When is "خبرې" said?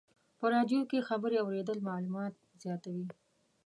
1.09-1.37